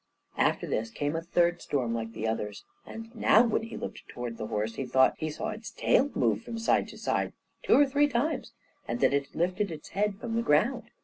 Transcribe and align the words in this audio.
After 0.39 0.65
this 0.65 0.89
came 0.89 1.15
a 1.15 1.21
third 1.21 1.61
storm 1.61 1.93
like 1.93 2.13
the 2.13 2.25
others; 2.27 2.65
and 2.87 3.13
now 3.15 3.43
when 3.43 3.61
he 3.61 3.77
looked 3.77 4.07
toward 4.07 4.37
the 4.39 4.47
horse 4.47 4.73
he 4.73 4.83
thought 4.83 5.13
he 5.19 5.29
saw 5.29 5.49
its 5.49 5.69
tail 5.69 6.09
move 6.15 6.41
from 6.41 6.57
side 6.57 6.87
to 6.87 6.97
side 6.97 7.33
two 7.61 7.75
or 7.77 7.85
three 7.85 8.07
times, 8.07 8.51
and 8.87 8.99
that 9.01 9.13
it 9.13 9.35
lifted 9.35 9.69
its 9.71 9.89
head 9.89 10.15
from 10.19 10.33
the 10.35 10.41
ground. 10.41 10.89